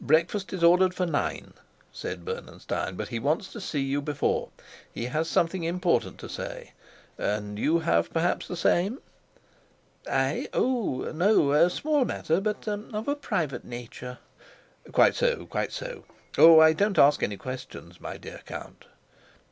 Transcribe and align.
"Breakfast 0.00 0.52
is 0.52 0.62
ordered 0.62 0.94
for 0.94 1.04
nine," 1.04 1.52
said 1.92 2.24
Bernenstein, 2.24 2.94
"but 2.94 3.08
he 3.08 3.18
wants 3.18 3.50
to 3.50 3.60
see 3.60 3.80
you 3.80 4.00
before. 4.00 4.50
He 4.92 5.06
has 5.06 5.28
something 5.28 5.64
important 5.64 6.16
to 6.18 6.28
say; 6.28 6.74
and 7.18 7.58
you 7.58 7.80
perhaps 7.80 8.14
have 8.14 8.46
the 8.46 8.56
same?" 8.56 9.00
"I? 10.08 10.48
Oh, 10.52 11.10
no. 11.12 11.50
A 11.50 11.68
small 11.70 12.04
matter; 12.04 12.40
but 12.40 12.68
er 12.68 12.84
of 12.92 13.08
a 13.08 13.16
private 13.16 13.64
nature." 13.64 14.18
"Quite 14.92 15.16
so, 15.16 15.46
quite 15.46 15.72
so. 15.72 16.04
Oh, 16.38 16.60
I 16.60 16.72
don't 16.72 16.96
ask 16.96 17.20
any 17.24 17.36
questions, 17.36 18.00
my 18.00 18.16
dear 18.16 18.42
Count." 18.46 18.84